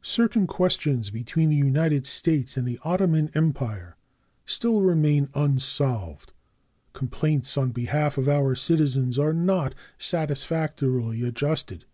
[0.00, 3.94] Certain questions between the United States and the Ottoman Empire
[4.46, 6.32] still remain unsolved.
[6.94, 11.84] Complaints on behalf of our citizens are not satisfactorily adjusted.